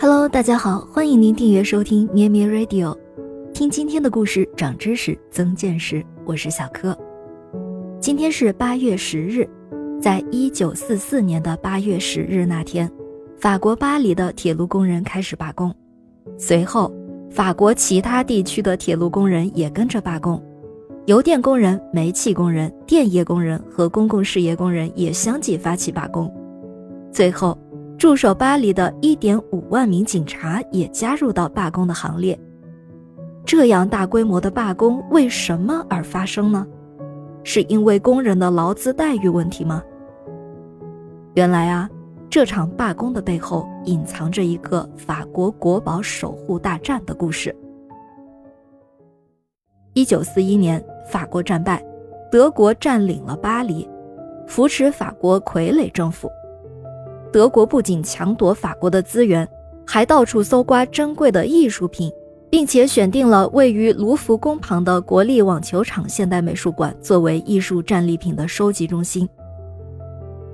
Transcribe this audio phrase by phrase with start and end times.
[0.00, 2.96] Hello，大家好，欢迎您订阅收听咩咩 Radio，
[3.52, 6.06] 听今天的故事，长知识，增见识。
[6.24, 6.96] 我是小柯。
[8.00, 9.44] 今天是八月十日，
[10.00, 12.88] 在一九四四年的八月十日那天，
[13.40, 15.74] 法国巴黎的铁路工人开始罢工，
[16.38, 16.94] 随后
[17.28, 20.40] 法国其他地区的铁路工人也跟着罢工，
[21.06, 26.32] 邮电工人、煤气工人、电业工人和公共事业工人也相继发起罢工，
[27.10, 27.58] 最后。
[27.98, 32.38] 驻守巴黎的1.5万名警察也加入到罢工的行列。
[33.44, 36.64] 这样大规模的罢工为什么而发生呢？
[37.42, 39.82] 是因为工人的劳资待遇问题吗？
[41.34, 41.90] 原来啊，
[42.30, 47.52] 这场罢工的背后隐藏着一个法国国宝守护大战的故事。
[49.94, 51.84] 1941年，法国战败，
[52.30, 53.88] 德国占领了巴黎，
[54.46, 56.30] 扶持法国傀儡政府。
[57.32, 59.46] 德国不仅抢夺法国的资源，
[59.86, 62.10] 还到处搜刮珍贵的艺术品，
[62.50, 69.28] 并且选定了位于卢浮宫旁的国立网球场现代美术馆作为艺术战利品的收集中心。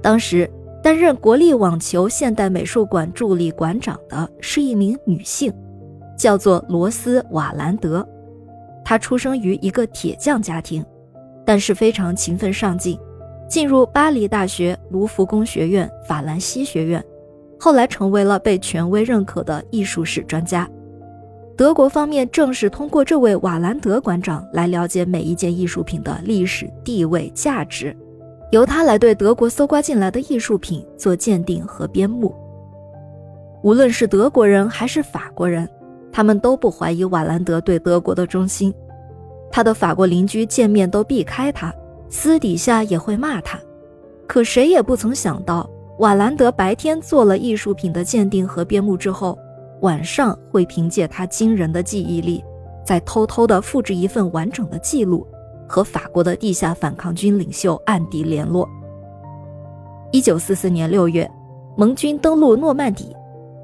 [0.00, 0.50] 当时
[0.82, 5.52] 担任国立网球现代美术馆助理馆长的是一名女性，
[6.18, 8.06] 叫做罗斯·瓦兰德。
[8.84, 10.84] 她出生于一个铁匠家庭，
[11.44, 12.98] 但是非常勤奋上进。
[13.52, 17.04] 进入巴黎大学卢浮宫学院法兰西学院，
[17.60, 20.66] 后来成为了被权威认可的艺术史专家。
[21.54, 27.94] 德国方面正是通过这位瓦兰德馆长来了解每一件艺术品的历史地位价值，
[28.52, 32.34] 由他来对德国搜刮进来的艺术品做鉴定和编目。
[33.62, 35.68] 无论是德国人还是法国人，
[36.10, 38.72] 他们都不怀疑瓦兰德对德国的忠心。
[39.50, 41.70] 他的法国邻居见面都避开他。
[42.14, 43.58] 私底下也会骂他，
[44.26, 45.68] 可谁也不曾想到，
[45.98, 49.36] 瓦兰德白天做了艺术品的鉴定和编目之后，
[49.80, 52.44] 晚上会凭借他惊人的记忆力，
[52.84, 55.26] 再偷偷地复制一份完整的记录，
[55.66, 58.68] 和法国的地下反抗军领袖暗地联络。
[60.10, 61.28] 一九四四年六月，
[61.78, 63.16] 盟军登陆诺曼底，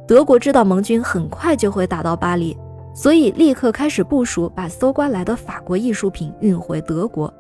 [0.06, 2.56] 德国知道盟军很快就会打到巴黎，
[2.94, 7.30] 所以立刻开始部署，把搜刮来的法国艺术品运回德国。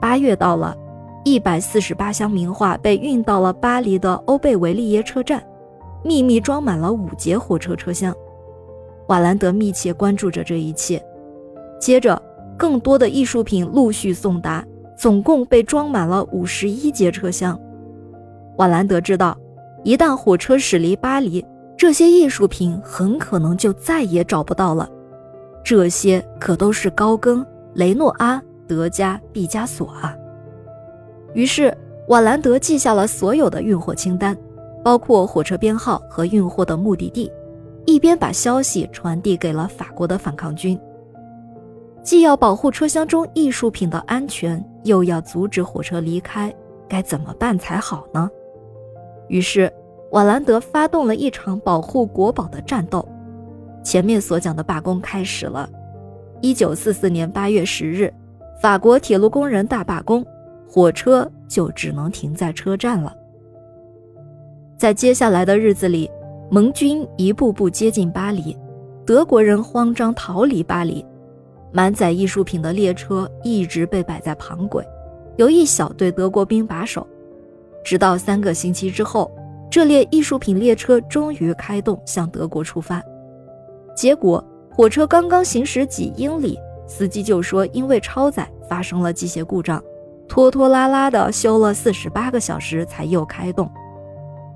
[0.00, 0.74] 八月到了，
[1.24, 5.46] 一百四十八箱名画被运到了巴黎的欧贝维利耶车站，
[6.02, 8.14] 秘密装满了五节火车车厢。
[9.08, 11.04] 瓦兰德密切关注着这一切。
[11.78, 12.20] 接着，
[12.56, 14.64] 更多的艺术品陆续送达，
[14.96, 17.58] 总共被装满了五十一节车厢。
[18.56, 19.36] 瓦兰德知道，
[19.84, 21.44] 一旦火车驶离巴黎，
[21.76, 24.88] 这些艺术品很可能就再也找不到了。
[25.62, 27.44] 这些可都是高更、
[27.74, 28.42] 雷诺阿。
[28.70, 30.16] 德加、毕加索啊。
[31.34, 31.76] 于是，
[32.06, 34.36] 瓦兰德记下了所有的运货清单，
[34.84, 37.30] 包括火车编号和运货的目的地，
[37.84, 40.78] 一边把消息传递给了法国的反抗军。
[42.02, 46.54] 既要保护车厢中艺术品的安全，又要阻止火车离开，
[46.88, 48.30] 该怎么办才好呢？
[49.28, 49.72] 于是，
[50.12, 53.06] 瓦兰德发动了一场保护国宝的战斗。
[53.82, 55.68] 前面所讲的罢工开始了。
[56.42, 58.12] 一九四四年八月十日。
[58.60, 60.22] 法国铁路工人大罢工，
[60.68, 63.16] 火车就只能停在车站了。
[64.76, 66.10] 在接下来的日子里，
[66.50, 68.54] 盟军一步步接近巴黎，
[69.06, 71.02] 德国人慌张逃离巴黎，
[71.72, 74.84] 满载艺术品的列车一直被摆在旁轨，
[75.36, 77.06] 由一小队德国兵把守，
[77.82, 79.30] 直到三个星期之后，
[79.70, 83.02] 这列艺术品列车终于开动向德国出发。
[83.96, 86.58] 结果，火车刚刚行驶几英里。
[86.90, 89.80] 司机就说，因为超载发生了机械故障，
[90.28, 93.70] 拖拖拉拉的修了四十八个小时才又开动。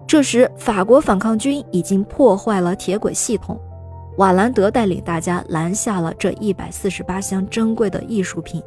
[0.05, 3.59] 这时，法国反抗军已经破坏了铁轨系统，
[4.17, 8.61] 瓦兰德带领大家拦下了这一百四十八箱珍贵的艺术品。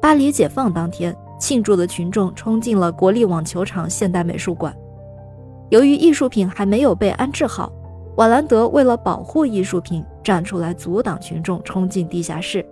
[0.00, 4.76] 巴黎解放当天，庆祝的群众冲进了国立网球场现代美术馆。
[5.68, 7.72] 由于艺术品还没有被安置好。
[8.16, 12.64] 瓦兰德为了保护艺术品，站出来阻挡群众冲进地下室。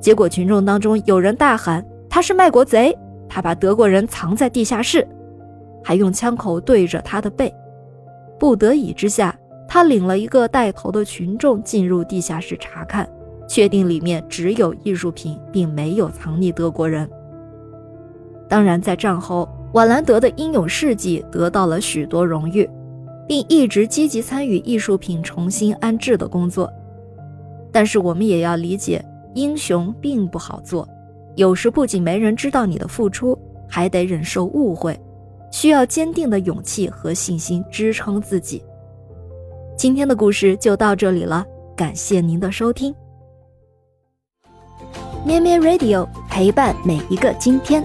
[0.00, 2.96] 结果群众当中有人大喊：“他是卖国贼，
[3.28, 5.06] 他把德国人藏在地下室。”
[5.82, 7.52] 还用枪口对着他的背。
[8.38, 13.08] 不得已之下，他领了一个带头的群众进入地下室查看，
[13.48, 17.08] 确定里面只有艺术品，并没有藏匿德国人。
[18.48, 22.68] 当然，在战后，瓦兰德的英勇事迹得到了许多荣誉。
[23.26, 26.72] 并一直积极参与艺术品重新安置的工作，
[27.72, 30.88] 但是我们也要理解，英雄并不好做，
[31.34, 33.38] 有时不仅没人知道你的付出，
[33.68, 34.98] 还得忍受误会，
[35.50, 38.62] 需要坚定的勇气和信心支撑自己。
[39.76, 41.44] 今天的故事就到这里了，
[41.76, 42.94] 感谢您的收听。
[45.24, 47.84] 咩咩 Radio 陪伴每一个今天。